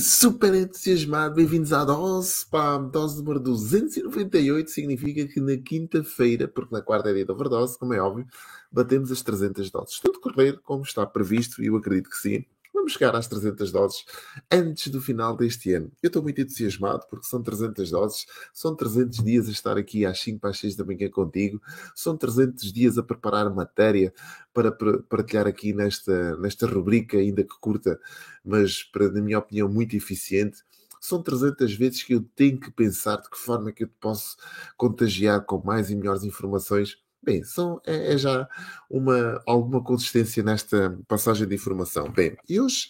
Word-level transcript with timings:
super 0.00 0.54
entusiasmado, 0.54 1.34
bem-vindos 1.34 1.72
à 1.72 1.84
dose, 1.84 2.46
pá, 2.46 2.78
dose 2.78 3.18
número 3.18 3.40
298, 3.40 4.70
significa 4.70 5.26
que 5.26 5.40
na 5.40 5.56
quinta-feira, 5.56 6.46
porque 6.46 6.74
na 6.74 6.82
quarta 6.82 7.10
é 7.10 7.14
dia 7.14 7.26
da 7.26 7.32
overdose, 7.32 7.78
como 7.78 7.94
é 7.94 8.00
óbvio, 8.00 8.26
batemos 8.70 9.10
as 9.10 9.22
300 9.22 9.70
doses. 9.70 10.00
Tudo 10.00 10.20
correr 10.20 10.60
como 10.62 10.82
está 10.82 11.04
previsto, 11.06 11.62
e 11.62 11.66
eu 11.66 11.76
acredito 11.76 12.10
que 12.10 12.16
sim, 12.16 12.44
Vamos 12.82 12.94
chegar 12.94 13.14
às 13.14 13.28
300 13.28 13.70
doses 13.70 14.04
antes 14.50 14.88
do 14.88 15.00
final 15.00 15.36
deste 15.36 15.72
ano. 15.72 15.92
Eu 16.02 16.08
estou 16.08 16.20
muito 16.20 16.40
entusiasmado 16.40 17.06
porque 17.08 17.26
são 17.26 17.40
300 17.40 17.88
doses, 17.92 18.26
são 18.52 18.74
300 18.74 19.22
dias 19.22 19.46
a 19.46 19.52
estar 19.52 19.78
aqui 19.78 20.04
às 20.04 20.18
5 20.18 20.44
às 20.48 20.58
6 20.58 20.74
da 20.74 20.84
manhã 20.84 21.08
contigo, 21.08 21.62
são 21.94 22.16
300 22.16 22.72
dias 22.72 22.98
a 22.98 23.02
preparar 23.04 23.54
matéria 23.54 24.12
para 24.52 24.72
partilhar 25.08 25.46
aqui 25.46 25.72
nesta, 25.72 26.36
nesta 26.38 26.66
rubrica, 26.66 27.18
ainda 27.18 27.44
que 27.44 27.54
curta, 27.60 28.00
mas, 28.44 28.82
para, 28.82 29.08
na 29.12 29.20
minha 29.20 29.38
opinião, 29.38 29.68
muito 29.68 29.94
eficiente 29.94 30.64
são 31.00 31.20
300 31.20 31.74
vezes 31.74 32.02
que 32.04 32.14
eu 32.14 32.22
tenho 32.36 32.58
que 32.60 32.70
pensar 32.70 33.16
de 33.16 33.28
que 33.28 33.36
forma 33.36 33.70
é 33.70 33.72
que 33.72 33.82
eu 33.82 33.88
te 33.88 33.94
posso 34.00 34.36
contagiar 34.76 35.44
com 35.44 35.60
mais 35.64 35.90
e 35.90 35.96
melhores 35.96 36.22
informações 36.22 36.96
Bem, 37.24 37.44
são, 37.44 37.80
é, 37.86 38.14
é, 38.14 38.18
já 38.18 38.48
uma, 38.90 39.40
alguma 39.46 39.82
consistência 39.82 40.42
nesta 40.42 40.98
passagem 41.06 41.46
de 41.46 41.54
informação. 41.54 42.10
Bem, 42.10 42.36
e 42.48 42.60
hoje, 42.60 42.88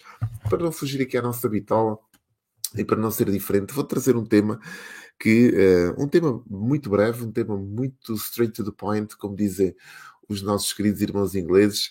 para 0.49 0.63
não 0.63 0.73
fugir 0.73 1.03
aqui 1.03 1.19
à 1.19 1.23
nossa 1.23 1.47
bitola 1.49 1.99
e 2.75 2.83
para 2.83 2.97
não 2.97 3.11
ser 3.11 3.31
diferente, 3.31 3.75
vou 3.75 3.85
trazer 3.85 4.17
um 4.17 4.25
tema 4.25 4.59
que 5.21 5.51
uh, 5.51 6.03
um 6.03 6.09
tema 6.09 6.43
muito 6.49 6.89
breve, 6.89 7.23
um 7.25 7.31
tema 7.31 7.57
muito 7.57 8.15
straight 8.15 8.55
to 8.55 8.65
the 8.65 8.73
point, 8.77 9.15
como 9.19 9.37
dizem 9.37 9.75
os 10.29 10.43
nossos 10.43 10.73
queridos 10.73 11.01
irmãos 11.01 11.35
ingleses, 11.35 11.91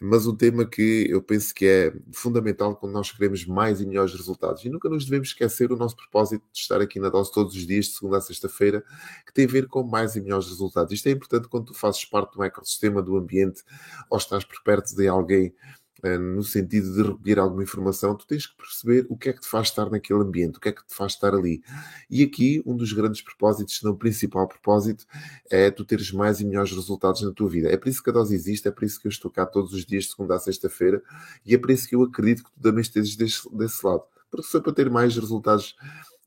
mas 0.00 0.26
um 0.26 0.34
tema 0.34 0.64
que 0.64 1.06
eu 1.10 1.22
penso 1.22 1.54
que 1.54 1.66
é 1.66 1.92
fundamental 2.12 2.74
quando 2.74 2.92
nós 2.92 3.12
queremos 3.12 3.44
mais 3.44 3.80
e 3.80 3.86
melhores 3.86 4.14
resultados. 4.14 4.64
E 4.64 4.70
nunca 4.70 4.88
nos 4.88 5.04
devemos 5.04 5.28
esquecer 5.28 5.70
o 5.70 5.76
nosso 5.76 5.94
propósito 5.94 6.42
de 6.52 6.58
estar 6.58 6.80
aqui 6.80 6.98
na 6.98 7.10
dose 7.10 7.30
todos 7.30 7.54
os 7.54 7.66
dias, 7.66 7.86
de 7.86 7.92
segunda 7.92 8.16
a 8.16 8.20
sexta-feira, 8.20 8.82
que 9.26 9.32
tem 9.32 9.44
a 9.44 9.48
ver 9.48 9.66
com 9.66 9.82
mais 9.82 10.16
e 10.16 10.20
melhores 10.20 10.48
resultados. 10.48 10.92
Isto 10.92 11.08
é 11.08 11.12
importante 11.12 11.48
quando 11.48 11.66
tu 11.66 11.74
fazes 11.74 12.04
parte 12.06 12.34
do 12.34 12.42
ecossistema, 12.42 13.02
do 13.02 13.16
ambiente, 13.16 13.62
ou 14.08 14.16
estás 14.16 14.42
por 14.42 14.62
perto 14.62 14.96
de 14.96 15.06
alguém 15.06 15.54
no 16.18 16.42
sentido 16.42 16.92
de 16.92 17.02
recolher 17.02 17.38
alguma 17.38 17.62
informação, 17.62 18.14
tu 18.14 18.26
tens 18.26 18.46
que 18.46 18.56
perceber 18.56 19.06
o 19.08 19.16
que 19.16 19.28
é 19.28 19.32
que 19.32 19.40
te 19.40 19.48
faz 19.48 19.68
estar 19.68 19.90
naquele 19.90 20.20
ambiente, 20.20 20.58
o 20.58 20.60
que 20.60 20.68
é 20.68 20.72
que 20.72 20.86
te 20.86 20.94
faz 20.94 21.12
estar 21.12 21.34
ali. 21.34 21.62
E 22.08 22.22
aqui, 22.22 22.62
um 22.64 22.76
dos 22.76 22.92
grandes 22.92 23.22
propósitos, 23.22 23.78
se 23.78 23.84
não 23.84 23.92
o 23.92 23.96
principal 23.96 24.46
propósito, 24.48 25.06
é 25.50 25.70
tu 25.70 25.84
teres 25.84 26.12
mais 26.12 26.40
e 26.40 26.44
melhores 26.44 26.72
resultados 26.72 27.22
na 27.22 27.32
tua 27.32 27.48
vida. 27.48 27.68
É 27.68 27.76
por 27.76 27.88
isso 27.88 28.02
que 28.02 28.10
a 28.10 28.12
dose 28.12 28.34
existe, 28.34 28.68
é 28.68 28.70
por 28.70 28.84
isso 28.84 29.00
que 29.00 29.06
eu 29.06 29.10
estou 29.10 29.30
cá 29.30 29.46
todos 29.46 29.72
os 29.72 29.84
dias, 29.84 30.10
segunda 30.10 30.34
a 30.34 30.38
sexta-feira, 30.38 31.02
e 31.44 31.54
é 31.54 31.58
por 31.58 31.70
isso 31.70 31.88
que 31.88 31.94
eu 31.94 32.02
acredito 32.02 32.44
que 32.44 32.50
tu 32.50 32.60
também 32.60 32.82
estejas 32.82 33.16
desse, 33.16 33.56
desse 33.56 33.84
lado. 33.84 34.02
Porque 34.30 34.56
é 34.56 34.60
para 34.60 34.72
ter 34.72 34.88
mais 34.88 35.16
resultados 35.16 35.74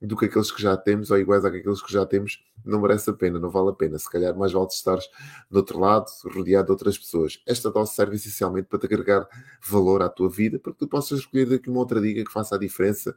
do 0.03 0.17
que 0.17 0.25
aqueles 0.25 0.51
que 0.51 0.61
já 0.61 0.75
temos, 0.75 1.09
ou 1.11 1.17
iguais 1.17 1.45
àqueles 1.45 1.81
que 1.81 1.91
já 1.91 2.05
temos, 2.05 2.43
não 2.65 2.81
merece 2.81 3.09
a 3.09 3.13
pena, 3.13 3.39
não 3.39 3.49
vale 3.49 3.69
a 3.69 3.73
pena. 3.73 3.97
Se 3.97 4.09
calhar 4.09 4.37
mais 4.37 4.51
vale 4.51 4.67
estares 4.67 5.05
do 5.49 5.57
outro 5.57 5.79
lado, 5.79 6.05
rodeado 6.25 6.65
de 6.65 6.71
outras 6.71 6.97
pessoas. 6.97 7.41
Esta 7.47 7.71
dose 7.71 7.93
serve 7.93 8.15
essencialmente 8.15 8.67
para 8.67 8.79
te 8.79 8.85
agregar 8.85 9.25
valor 9.65 10.01
à 10.01 10.09
tua 10.09 10.29
vida, 10.29 10.59
para 10.59 10.73
que 10.73 10.79
tu 10.79 10.87
possas 10.87 11.19
escolher 11.19 11.45
daqui 11.45 11.69
uma 11.69 11.79
outra 11.79 12.01
dica 12.01 12.23
que 12.23 12.31
faça 12.31 12.55
a 12.55 12.59
diferença 12.59 13.15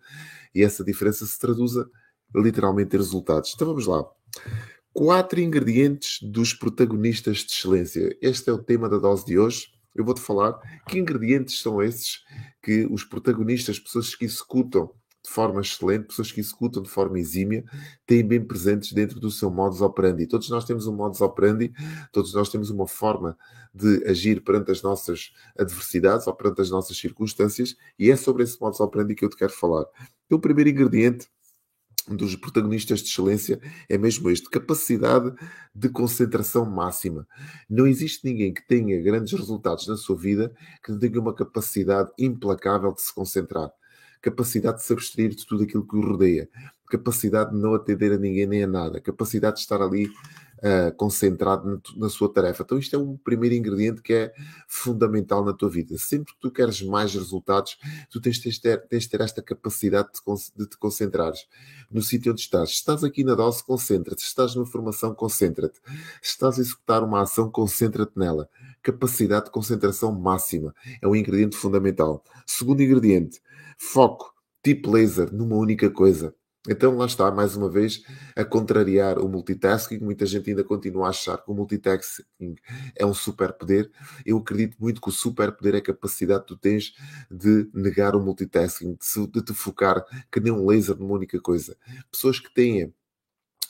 e 0.54 0.62
essa 0.62 0.84
diferença 0.84 1.26
se 1.26 1.38
traduza 1.38 1.90
literalmente 2.34 2.94
em 2.94 2.98
resultados. 2.98 3.52
Então 3.54 3.66
vamos 3.66 3.86
lá. 3.86 4.04
Quatro 4.92 5.40
ingredientes 5.40 6.20
dos 6.22 6.54
protagonistas 6.54 7.38
de 7.38 7.52
excelência. 7.52 8.16
Este 8.22 8.48
é 8.48 8.52
o 8.52 8.62
tema 8.62 8.88
da 8.88 8.98
dose 8.98 9.26
de 9.26 9.38
hoje. 9.38 9.66
Eu 9.94 10.04
vou-te 10.04 10.20
falar 10.20 10.58
que 10.86 10.98
ingredientes 10.98 11.60
são 11.60 11.82
esses 11.82 12.20
que 12.62 12.86
os 12.90 13.02
protagonistas, 13.02 13.78
pessoas 13.78 14.14
que 14.14 14.24
executam 14.24 14.90
de 15.26 15.32
forma 15.32 15.60
excelente, 15.60 16.06
pessoas 16.06 16.30
que 16.30 16.38
executam 16.38 16.80
de 16.80 16.88
forma 16.88 17.18
exímia, 17.18 17.64
têm 18.06 18.24
bem 18.24 18.40
presentes 18.40 18.92
dentro 18.92 19.18
do 19.18 19.28
seu 19.28 19.50
modus 19.50 19.80
operandi. 19.80 20.24
Todos 20.24 20.48
nós 20.48 20.64
temos 20.64 20.86
um 20.86 20.94
modus 20.94 21.20
operandi, 21.20 21.72
todos 22.12 22.32
nós 22.32 22.48
temos 22.48 22.70
uma 22.70 22.86
forma 22.86 23.36
de 23.74 24.06
agir 24.06 24.40
perante 24.42 24.70
as 24.70 24.82
nossas 24.82 25.32
adversidades 25.58 26.28
ou 26.28 26.34
perante 26.34 26.60
as 26.60 26.70
nossas 26.70 26.96
circunstâncias, 26.96 27.76
e 27.98 28.08
é 28.08 28.14
sobre 28.14 28.44
esse 28.44 28.60
modus 28.60 28.78
operandi 28.78 29.16
que 29.16 29.24
eu 29.24 29.28
te 29.28 29.36
quero 29.36 29.52
falar. 29.52 29.84
O 30.30 30.38
primeiro 30.38 30.70
ingrediente 30.70 31.26
dos 32.08 32.36
protagonistas 32.36 33.00
de 33.00 33.08
excelência 33.08 33.60
é 33.88 33.98
mesmo 33.98 34.30
este: 34.30 34.48
capacidade 34.48 35.34
de 35.74 35.88
concentração 35.88 36.64
máxima. 36.64 37.26
Não 37.68 37.84
existe 37.84 38.24
ninguém 38.24 38.54
que 38.54 38.64
tenha 38.64 39.02
grandes 39.02 39.32
resultados 39.32 39.88
na 39.88 39.96
sua 39.96 40.16
vida 40.16 40.54
que 40.84 40.92
não 40.92 41.00
tenha 41.00 41.20
uma 41.20 41.34
capacidade 41.34 42.12
implacável 42.16 42.92
de 42.92 43.02
se 43.02 43.12
concentrar 43.12 43.72
capacidade 44.20 44.78
de 44.78 44.84
se 44.84 44.92
abstrair 44.92 45.30
de 45.30 45.46
tudo 45.46 45.64
aquilo 45.64 45.86
que 45.86 45.96
o 45.96 46.00
rodeia, 46.00 46.48
capacidade 46.88 47.50
de 47.50 47.56
não 47.56 47.74
atender 47.74 48.12
a 48.12 48.18
ninguém 48.18 48.46
nem 48.46 48.64
a 48.64 48.66
nada, 48.66 49.00
capacidade 49.00 49.56
de 49.56 49.62
estar 49.62 49.80
ali 49.80 50.08
uh, 50.58 50.94
concentrado 50.96 51.68
na, 51.68 51.80
na, 51.96 52.08
sua 52.08 52.32
tarefa. 52.32 52.62
Então, 52.62 52.78
isto 52.78 52.94
é 52.94 52.98
um 52.98 53.16
primeiro 53.16 53.54
ingrediente 53.54 54.02
que 54.02 54.12
é 54.12 54.32
fundamental 54.66 55.44
na 55.44 55.52
tua 55.52 55.68
vida. 55.68 55.96
Sempre 55.98 56.34
que 56.34 56.40
tu 56.40 56.50
queres 56.50 56.82
mais 56.82 57.12
resultados, 57.14 57.78
tu 58.10 58.20
tens 58.20 58.38
de 58.38 58.60
ter, 58.60 58.86
tens 58.86 59.04
de 59.04 59.10
ter 59.10 59.20
esta 59.20 59.42
capacidade 59.42 60.08
de, 60.12 60.64
de 60.64 60.70
te 60.70 60.76
concentrares 60.78 61.46
no 61.90 62.02
sítio 62.02 62.32
onde 62.32 62.40
estás. 62.40 62.70
Se 62.70 62.76
estás 62.76 63.04
aqui 63.04 63.24
na 63.24 63.34
dose, 63.34 63.64
concentra-te. 63.64 64.22
Se 64.22 64.28
estás 64.28 64.54
numa 64.54 64.66
formação, 64.66 65.14
concentra-te. 65.14 65.80
Se 66.22 66.30
estás 66.30 66.58
a 66.58 66.60
executar 66.60 67.02
uma 67.02 67.22
ação, 67.22 67.50
concentra-te 67.50 68.18
nela. 68.18 68.48
Capacidade 68.86 69.46
de 69.46 69.50
concentração 69.50 70.12
máxima 70.12 70.72
é 71.02 71.08
um 71.08 71.16
ingrediente 71.16 71.56
fundamental. 71.56 72.22
Segundo 72.46 72.80
ingrediente, 72.80 73.42
foco, 73.76 74.32
tipo 74.62 74.92
laser, 74.92 75.34
numa 75.34 75.56
única 75.56 75.90
coisa. 75.90 76.32
Então 76.68 76.96
lá 76.96 77.06
está, 77.06 77.28
mais 77.32 77.56
uma 77.56 77.68
vez, 77.68 78.04
a 78.36 78.44
contrariar 78.44 79.18
o 79.18 79.28
multitasking. 79.28 79.98
Muita 79.98 80.24
gente 80.24 80.50
ainda 80.50 80.62
continua 80.62 81.06
a 81.06 81.10
achar 81.10 81.36
que 81.36 81.50
o 81.50 81.54
multitasking 81.54 82.54
é 82.94 83.04
um 83.04 83.12
superpoder. 83.12 83.90
Eu 84.24 84.38
acredito 84.38 84.76
muito 84.78 85.00
que 85.00 85.08
o 85.08 85.12
superpoder 85.12 85.74
é 85.74 85.78
a 85.78 85.82
capacidade 85.82 86.42
que 86.42 86.46
tu 86.46 86.56
tens 86.56 86.94
de 87.28 87.68
negar 87.74 88.14
o 88.14 88.20
multitasking, 88.20 88.96
de, 89.32 89.42
te 89.42 89.52
focar 89.52 90.04
que 90.30 90.38
nem 90.38 90.52
um 90.52 90.64
laser 90.64 90.96
numa 90.96 91.14
única 91.14 91.40
coisa. 91.40 91.76
Pessoas 92.12 92.38
que 92.38 92.54
têm 92.54 92.94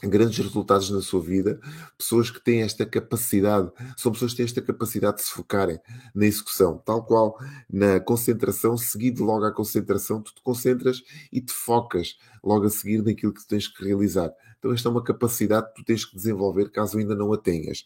grandes 0.03 0.39
resultados 0.39 0.91
na 0.91 1.01
sua 1.01 1.21
vida, 1.21 1.59
pessoas 1.97 2.31
que 2.31 2.43
têm 2.43 2.63
esta 2.63 2.85
capacidade, 2.85 3.71
são 3.97 4.13
pessoas 4.13 4.33
que 4.33 4.39
têm 4.39 4.45
esta 4.45 4.61
capacidade 4.61 5.19
de 5.19 5.23
se 5.23 5.31
focarem 5.31 5.79
na 6.15 6.27
execução, 6.27 6.79
tal 6.85 7.05
qual 7.05 7.39
na 7.71 7.99
concentração, 8.01 8.77
seguido 8.77 9.25
logo 9.25 9.45
à 9.45 9.53
concentração, 9.53 10.21
tu 10.21 10.35
te 10.35 10.43
concentras 10.43 11.03
e 11.33 11.41
te 11.41 11.53
focas 11.53 12.19
logo 12.45 12.67
a 12.67 12.71
seguir 12.71 13.03
naquilo 13.03 13.33
que 13.33 13.41
tu 13.41 13.49
tens 13.49 13.69
que 13.69 13.85
realizar. 13.85 14.31
Então 14.59 14.73
esta 14.73 14.89
é 14.89 14.93
uma 14.93 15.03
capacidade 15.03 15.69
que 15.69 15.77
tu 15.77 15.85
tens 15.85 16.05
que 16.05 16.15
desenvolver 16.15 16.71
caso 16.71 16.99
ainda 16.99 17.15
não 17.15 17.33
a 17.33 17.39
tenhas. 17.39 17.85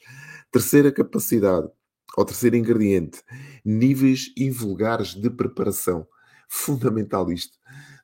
Terceira 0.50 0.90
capacidade, 0.90 1.68
ou 2.16 2.24
terceiro 2.24 2.56
ingrediente, 2.56 3.22
níveis 3.64 4.32
invulgares 4.36 5.14
de 5.14 5.30
preparação. 5.30 6.06
Fundamental 6.48 7.30
isto. 7.30 7.56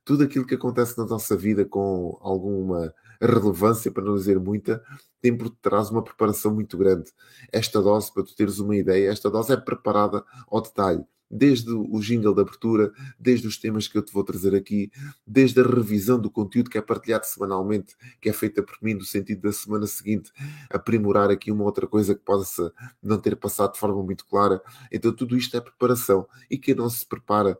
Tudo 0.05 0.23
aquilo 0.23 0.47
que 0.47 0.55
acontece 0.55 0.97
na 0.97 1.05
nossa 1.05 1.37
vida 1.37 1.65
com 1.65 2.17
alguma 2.21 2.94
relevância, 3.21 3.91
para 3.91 4.04
não 4.04 4.15
dizer 4.15 4.38
muita, 4.38 4.82
tem 5.21 5.37
por 5.37 5.50
trás 5.50 5.91
uma 5.91 6.03
preparação 6.03 6.54
muito 6.54 6.77
grande. 6.77 7.10
Esta 7.53 7.81
dose, 7.81 8.12
para 8.12 8.22
tu 8.22 8.34
teres 8.34 8.59
uma 8.59 8.77
ideia, 8.77 9.10
esta 9.10 9.31
dose 9.31 9.53
é 9.53 9.56
preparada 9.56 10.25
ao 10.49 10.60
detalhe. 10.60 11.04
Desde 11.28 11.72
o 11.72 11.99
jingle 11.99 12.32
de 12.32 12.41
abertura, 12.41 12.93
desde 13.19 13.49
os 13.49 13.59
temas 13.59 13.88
que 13.88 13.99
eu 13.99 14.02
te 14.02 14.12
vou 14.12 14.23
trazer 14.23 14.55
aqui, 14.55 14.93
desde 15.26 15.61
a 15.61 15.64
revisão 15.64 16.20
do 16.20 16.31
conteúdo 16.31 16.70
que 16.70 16.79
é 16.79 16.81
partilhado 16.81 17.26
semanalmente, 17.26 17.96
que 18.20 18.29
é 18.29 18.32
feita 18.32 18.62
por 18.62 18.76
mim, 18.81 18.94
no 18.94 19.05
sentido 19.05 19.43
da 19.43 19.52
semana 19.52 19.88
seguinte, 19.88 20.31
aprimorar 20.70 21.29
aqui 21.29 21.50
uma 21.50 21.64
outra 21.64 21.88
coisa 21.88 22.14
que 22.14 22.23
possa 22.23 22.73
não 23.02 23.19
ter 23.19 23.35
passado 23.35 23.73
de 23.73 23.81
forma 23.81 24.00
muito 24.05 24.25
clara. 24.25 24.62
Então, 24.93 25.12
tudo 25.12 25.37
isto 25.37 25.56
é 25.56 25.61
preparação. 25.61 26.29
E 26.49 26.56
quem 26.56 26.76
não 26.76 26.88
se 26.88 27.05
prepara 27.05 27.58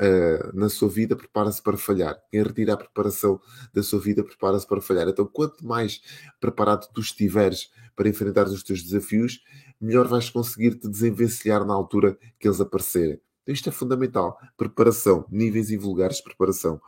Uh, 0.00 0.56
na 0.56 0.70
sua 0.70 0.88
vida, 0.88 1.14
prepara-se 1.14 1.62
para 1.62 1.76
falhar. 1.76 2.18
Quem 2.30 2.42
retira 2.42 2.72
a 2.72 2.76
preparação 2.78 3.38
da 3.74 3.82
sua 3.82 4.00
vida, 4.00 4.24
prepara-se 4.24 4.66
para 4.66 4.80
falhar. 4.80 5.06
Então, 5.06 5.26
quanto 5.26 5.66
mais 5.66 6.00
preparado 6.40 6.88
tu 6.94 7.00
estiveres 7.00 7.70
para 7.94 8.08
enfrentar 8.08 8.46
os 8.46 8.62
teus 8.62 8.82
desafios, 8.82 9.42
melhor 9.78 10.08
vais 10.08 10.30
conseguir 10.30 10.78
te 10.78 10.88
desenvencilhar 10.88 11.66
na 11.66 11.74
altura 11.74 12.18
que 12.38 12.48
eles 12.48 12.60
aparecerem. 12.60 13.20
Então, 13.42 13.52
isto 13.52 13.68
é 13.68 13.72
fundamental. 13.72 14.38
Preparação, 14.56 15.26
níveis 15.30 15.70
invulgares 15.70 16.16
de 16.16 16.24
preparação. 16.24 16.80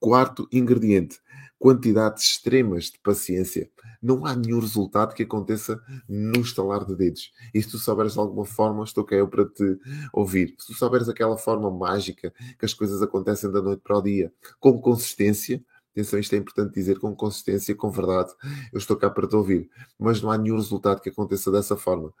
Quarto 0.00 0.48
ingrediente: 0.50 1.20
quantidades 1.58 2.24
extremas 2.24 2.86
de 2.86 2.98
paciência. 2.98 3.70
Não 4.02 4.24
há 4.24 4.34
nenhum 4.34 4.60
resultado 4.60 5.14
que 5.14 5.22
aconteça 5.22 5.80
no 6.08 6.40
estalar 6.40 6.84
de 6.84 6.96
dedos. 6.96 7.32
E 7.52 7.62
se 7.62 7.70
tu 7.70 7.78
souberes 7.78 8.14
de 8.14 8.18
alguma 8.18 8.44
forma, 8.44 8.82
estou 8.84 9.04
cá 9.04 9.16
eu 9.16 9.28
para 9.28 9.44
te 9.44 9.78
ouvir. 10.12 10.54
Se 10.58 10.68
tu 10.68 10.74
souberes 10.74 11.08
aquela 11.08 11.36
forma 11.36 11.70
mágica 11.70 12.32
que 12.58 12.64
as 12.64 12.72
coisas 12.72 13.02
acontecem 13.02 13.50
da 13.50 13.60
noite 13.60 13.82
para 13.82 13.98
o 13.98 14.02
dia, 14.02 14.32
com 14.58 14.80
consistência, 14.80 15.62
atenção, 15.92 16.18
isto 16.18 16.34
é 16.34 16.38
importante 16.38 16.74
dizer, 16.74 16.98
com 16.98 17.14
consistência, 17.14 17.74
com 17.74 17.90
verdade, 17.90 18.30
eu 18.72 18.78
estou 18.78 18.96
cá 18.96 19.10
para 19.10 19.28
te 19.28 19.36
ouvir. 19.36 19.68
Mas 19.98 20.22
não 20.22 20.30
há 20.30 20.38
nenhum 20.38 20.56
resultado 20.56 21.00
que 21.00 21.10
aconteça 21.10 21.50
dessa 21.50 21.76
forma. 21.76 22.12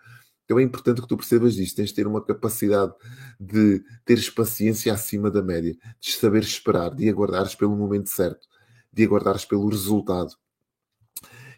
Então 0.50 0.58
é 0.58 0.64
importante 0.64 1.00
que 1.00 1.06
tu 1.06 1.16
percebas 1.16 1.56
isto. 1.56 1.76
Tens 1.76 1.90
de 1.90 1.94
ter 1.94 2.08
uma 2.08 2.20
capacidade 2.20 2.92
de 3.38 3.84
teres 4.04 4.28
paciência 4.28 4.92
acima 4.92 5.30
da 5.30 5.40
média, 5.40 5.76
de 6.00 6.12
saber 6.12 6.42
esperar, 6.42 6.92
de 6.92 7.08
aguardares 7.08 7.54
pelo 7.54 7.76
momento 7.76 8.10
certo, 8.10 8.48
de 8.92 9.04
aguardares 9.04 9.44
pelo 9.44 9.68
resultado. 9.68 10.34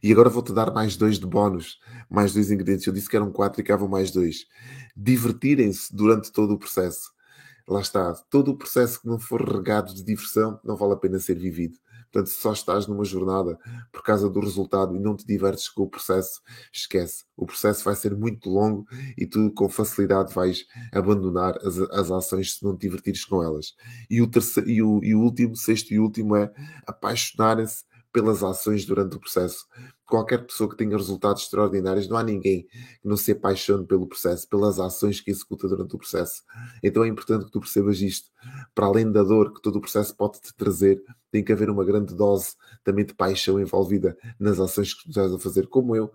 E 0.02 0.10
agora 0.10 0.28
vou-te 0.28 0.52
dar 0.52 0.72
mais 0.72 0.96
dois 0.96 1.18
de 1.18 1.26
bónus, 1.26 1.78
mais 2.10 2.32
dois 2.32 2.50
ingredientes. 2.50 2.86
Eu 2.86 2.92
disse 2.92 3.08
que 3.08 3.16
eram 3.16 3.30
quatro 3.30 3.62
e 3.62 3.76
vão 3.76 3.88
mais 3.88 4.10
dois. 4.10 4.46
Divertirem-se 4.96 5.94
durante 5.94 6.32
todo 6.32 6.54
o 6.54 6.58
processo. 6.58 7.12
Lá 7.68 7.80
está. 7.80 8.12
Todo 8.28 8.50
o 8.50 8.56
processo 8.56 9.00
que 9.00 9.06
não 9.06 9.18
for 9.18 9.40
regado 9.40 9.94
de 9.94 10.02
diversão 10.02 10.58
não 10.64 10.76
vale 10.76 10.94
a 10.94 10.96
pena 10.96 11.18
ser 11.20 11.38
vivido. 11.38 11.78
Portanto, 12.12 12.28
se 12.28 12.42
só 12.42 12.52
estás 12.52 12.86
numa 12.86 13.04
jornada 13.04 13.58
por 13.90 14.02
causa 14.02 14.28
do 14.28 14.38
resultado 14.38 14.94
e 14.94 14.98
não 14.98 15.16
te 15.16 15.26
divertes 15.26 15.68
com 15.70 15.84
o 15.84 15.88
processo, 15.88 16.42
esquece. 16.70 17.24
O 17.34 17.46
processo 17.46 17.82
vai 17.82 17.94
ser 17.94 18.14
muito 18.14 18.50
longo 18.50 18.84
e 19.16 19.24
tu 19.24 19.50
com 19.52 19.66
facilidade 19.68 20.34
vais 20.34 20.66
abandonar 20.92 21.56
as, 21.66 21.78
as 21.78 22.10
ações 22.10 22.56
se 22.56 22.64
não 22.64 22.76
te 22.76 22.82
divertires 22.82 23.24
com 23.24 23.42
elas. 23.42 23.74
E 24.10 24.20
o, 24.20 24.26
terceiro, 24.26 24.68
e 24.68 24.82
o, 24.82 25.02
e 25.02 25.14
o 25.14 25.20
último, 25.20 25.56
sexto 25.56 25.92
e 25.92 25.98
último 25.98 26.36
é 26.36 26.52
apaixonarem-se 26.86 27.84
pelas 28.12 28.42
ações 28.42 28.84
durante 28.84 29.16
o 29.16 29.20
processo. 29.20 29.66
Qualquer 30.06 30.44
pessoa 30.44 30.68
que 30.68 30.76
tenha 30.76 30.96
resultados 30.96 31.44
extraordinários, 31.44 32.06
não 32.08 32.16
há 32.16 32.22
ninguém 32.22 32.64
que 32.64 33.08
não 33.08 33.16
se 33.16 33.32
apaixone 33.32 33.86
pelo 33.86 34.06
processo, 34.06 34.46
pelas 34.48 34.78
ações 34.78 35.20
que 35.20 35.30
executa 35.30 35.66
durante 35.66 35.94
o 35.94 35.98
processo. 35.98 36.42
Então 36.82 37.02
é 37.02 37.08
importante 37.08 37.46
que 37.46 37.50
tu 37.50 37.60
percebas 37.60 38.00
isto. 38.00 38.30
Para 38.74 38.86
além 38.86 39.10
da 39.10 39.22
dor 39.22 39.54
que 39.54 39.62
todo 39.62 39.76
o 39.76 39.80
processo 39.80 40.14
pode 40.14 40.40
te 40.40 40.54
trazer, 40.54 41.02
tem 41.30 41.42
que 41.42 41.52
haver 41.52 41.70
uma 41.70 41.84
grande 41.84 42.14
dose 42.14 42.54
também 42.84 43.06
de 43.06 43.14
paixão 43.14 43.58
envolvida 43.58 44.16
nas 44.38 44.60
ações 44.60 44.92
que 44.92 45.04
tu 45.04 45.08
estás 45.08 45.32
a 45.32 45.38
fazer, 45.38 45.66
como 45.66 45.96
eu 45.96 46.12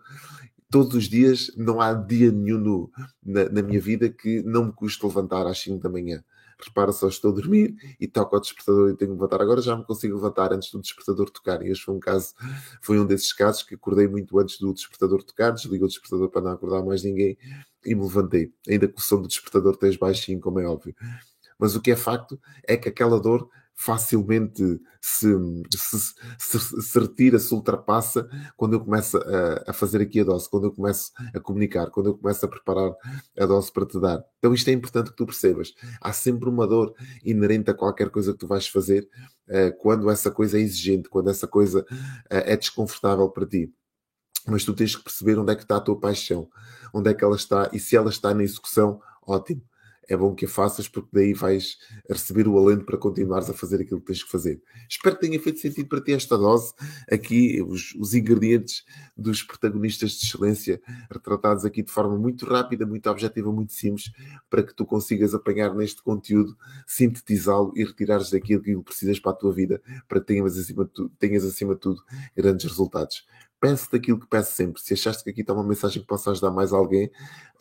todos 0.69 0.95
os 0.95 1.05
dias, 1.05 1.50
não 1.55 1.79
há 1.79 1.93
dia 1.93 2.31
nenhum 2.31 2.57
no, 2.57 2.91
na, 3.23 3.50
na, 3.50 3.61
minha 3.61 3.79
vida 3.79 4.09
que 4.09 4.43
não 4.43 4.65
me 4.65 4.73
custe 4.73 5.05
levantar 5.05 5.47
às 5.47 5.59
5 5.59 5.81
da 5.81 5.89
manhã 5.89 6.21
repara 6.65 6.92
só, 6.92 7.07
estou 7.07 7.31
a 7.31 7.36
dormir 7.36 7.75
e 8.00 8.07
toco 8.07 8.36
ao 8.36 8.42
despertador 8.42 8.89
e 8.89 8.95
tenho 8.95 9.12
que 9.12 9.15
levantar. 9.15 9.42
Agora 9.42 9.62
já 9.62 9.75
me 9.75 9.83
consigo 9.83 10.15
levantar 10.15 10.54
antes 10.54 10.71
do 10.71 10.81
despertador 10.81 11.30
tocar. 11.30 11.62
E 11.62 11.69
este 11.69 11.86
foi 11.86 11.95
um 11.95 12.00
caso, 12.00 12.33
foi 12.81 13.00
um 13.00 13.06
desses 13.06 13.31
casos 13.33 13.63
que 13.63 13.75
acordei 13.75 14.07
muito 14.07 14.38
antes 14.39 14.59
do 14.59 14.74
despertador 14.74 15.24
tocar, 15.24 15.51
desliguei 15.51 15.86
o 15.86 15.88
despertador 15.88 16.30
para 16.30 16.42
não 16.42 16.51
acordar 16.51 16.83
mais 16.83 17.04
ninguém 17.04 17.38
e 17.86 17.95
me 17.95 18.01
levantei. 18.01 18.51
Ainda 18.68 18.88
que 18.88 18.98
o 18.98 19.01
som 19.01 19.21
do 19.21 19.27
despertador 19.27 19.74
esteja 19.74 19.98
baixinho, 20.00 20.39
como 20.39 20.59
é 20.59 20.65
óbvio. 20.65 20.95
Mas 21.59 21.75
o 21.75 21.81
que 21.81 21.92
é 21.92 21.95
facto 21.95 22.39
é 22.68 22.77
que 22.77 22.89
aquela 22.89 23.19
dor 23.19 23.50
facilmente 23.79 24.81
se, 25.00 25.27
se, 25.69 26.00
se, 26.39 26.81
se, 26.81 27.00
retira, 27.00 27.38
se 27.38 27.53
ultrapassa 27.53 28.27
quando 28.57 28.74
eu 28.74 28.79
começo 28.79 29.18
a, 29.18 29.65
a, 29.68 29.74
fazer 29.74 30.01
aqui 30.01 30.19
a 30.19 30.24
dose, 30.24 30.50
quando 30.50 30.65
eu 30.65 30.71
começo 30.71 31.12
a 31.33 31.39
comunicar, 31.39 31.91
quando 31.91 32.07
eu 32.07 32.18
começo 32.18 32.44
a 32.44 32.50
preparar 32.50 32.91
a 33.39 33.45
dose 33.45 33.71
para 33.71 33.85
te 33.85 34.00
dar. 34.01 34.25
Então 34.39 34.51
isto 34.51 34.68
é 34.68 34.74
importante 34.74 35.12
que 35.12 35.15
tu 35.15 35.27
percebas. 35.27 35.75
Há 36.01 36.12
sempre 36.12 36.50
uma 36.50 36.65
dor 36.65 36.95
inerente 37.24 37.69
a 37.69 37.74
qualquer 37.75 38.09
coisa 38.09 38.33
que 38.33 38.39
tu 38.39 38.47
vais 38.47 38.68
fazer 38.68 39.07
uh, 39.47 39.77
quando 39.77 40.09
essa 40.09 40.31
coisa 40.31 40.57
é 40.57 40.62
exigente, 40.62 41.07
quando 41.07 41.29
essa 41.29 41.47
coisa 41.47 41.81
uh, 41.81 41.85
é 42.29 42.57
desconfortável 42.57 43.29
para 43.29 43.45
ti. 43.45 43.71
Mas 44.47 44.65
tu 44.65 44.74
tens 44.74 44.95
que 44.95 45.03
perceber 45.03 45.38
onde 45.38 45.53
é 45.53 45.56
que 45.56 45.62
está 45.62 45.77
a 45.77 45.81
tua 45.81 46.00
paixão, 46.00 46.50
onde 46.91 47.12
é 47.12 47.13
que 47.13 47.24
ela 47.24 47.35
está, 47.35 47.69
e 47.71 47.79
se 47.79 47.95
ela 47.95 48.09
está 48.09 48.33
na 48.33 48.44
execução, 48.44 49.00
ótimo 49.21 49.62
é 50.07 50.15
bom 50.15 50.33
que 50.33 50.45
a 50.45 50.48
faças 50.48 50.88
porque 50.88 51.09
daí 51.12 51.33
vais 51.33 51.77
receber 52.09 52.48
o 52.48 52.57
alento 52.57 52.86
para 52.86 52.98
continuares 52.98 53.50
a 53.50 53.54
fazer 53.54 53.81
aquilo 53.81 54.00
que 54.00 54.07
tens 54.07 54.24
que 54.24 54.31
fazer. 54.31 54.62
Espero 54.89 55.15
que 55.15 55.27
tenha 55.27 55.39
feito 55.39 55.59
sentido 55.59 55.88
para 55.88 56.01
ti 56.01 56.13
esta 56.13 56.38
dose. 56.38 56.74
Aqui, 57.12 57.62
os, 57.62 57.94
os 57.95 58.13
ingredientes 58.13 58.86
dos 59.15 59.44
protagonistas 59.44 60.12
de 60.12 60.25
excelência 60.25 60.81
retratados 61.12 61.65
aqui 61.65 61.83
de 61.83 61.92
forma 61.92 62.18
muito 62.18 62.45
rápida, 62.45 62.86
muito 62.86 63.09
objetiva, 63.09 63.51
muito 63.51 63.74
simples, 63.74 64.12
para 64.50 64.63
que 64.63 64.74
tu 64.74 64.86
consigas 64.86 65.33
apanhar 65.33 65.75
neste 65.75 66.01
conteúdo, 66.01 66.57
sintetizá-lo 66.86 67.74
e 67.75 67.83
retirares 67.83 68.30
daquilo 68.30 68.62
que 68.62 68.75
precisas 68.77 69.19
para 69.19 69.31
a 69.31 69.36
tua 69.36 69.51
vida, 69.51 69.81
para 70.07 70.19
que 70.19 70.27
tenhas 70.27 70.57
acima 70.57 70.86
de 70.86 70.92
tudo, 70.92 71.12
tenhas 71.19 71.44
acima 71.44 71.74
de 71.74 71.81
tudo 71.81 72.01
grandes 72.36 72.65
resultados 72.65 73.25
peço 73.59 73.92
daquilo 73.92 74.19
que 74.19 74.27
peço 74.27 74.56
sempre. 74.56 74.81
Se 74.81 74.94
achaste 74.94 75.24
que 75.24 75.30
aqui 75.30 75.42
está 75.42 75.54
uma 75.54 75.63
mensagem 75.63 76.01
que 76.01 76.07
possa 76.07 76.31
ajudar 76.31 76.51
mais 76.51 76.71
alguém, 76.74 77.09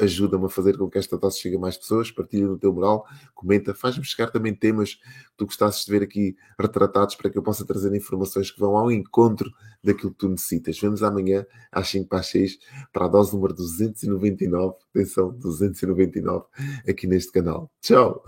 ajuda-me 0.01 0.47
a 0.47 0.49
fazer 0.49 0.77
com 0.77 0.89
que 0.89 0.99
esta 0.99 1.17
dose 1.17 1.39
chegue 1.39 1.57
a 1.57 1.59
mais 1.59 1.77
pessoas, 1.77 2.11
partilha 2.11 2.47
no 2.47 2.59
teu 2.59 2.73
moral, 2.73 3.07
comenta, 3.35 3.75
faz-me 3.75 4.05
chegar 4.05 4.31
também 4.31 4.55
temas 4.55 4.95
que 4.95 5.03
tu 5.37 5.47
gostasses 5.47 5.85
de 5.85 5.91
ver 5.91 6.03
aqui 6.03 6.37
retratados 6.59 7.15
para 7.15 7.31
que 7.31 7.39
eu 7.39 7.43
possa 7.43 7.65
trazer 7.65 7.95
informações 7.95 8.51
que 8.51 8.61
vão 8.61 8.77
ao 8.77 8.91
encontro 8.91 9.51
daquilo 9.83 10.13
que 10.13 10.19
tu 10.19 10.29
necessitas. 10.29 10.79
Vemos 10.79 11.03
amanhã 11.03 11.47
às 11.73 11.89
5 11.89 12.09
para 12.09 12.21
as 12.21 12.27
6 12.29 12.59
para 12.93 13.07
a 13.07 13.09
dose 13.09 13.35
número 13.35 13.55
299, 13.55 14.75
atenção, 14.91 15.33
299 15.33 16.45
aqui 16.89 17.07
neste 17.07 17.33
canal. 17.33 17.71
Tchau! 17.81 18.23